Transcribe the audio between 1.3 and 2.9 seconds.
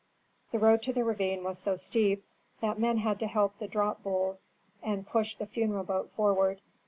was so steep that